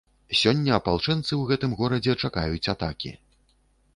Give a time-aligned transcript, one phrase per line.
[0.37, 3.15] Сёння апалчэнцы ў гэтым горадзе чакаюць атакі.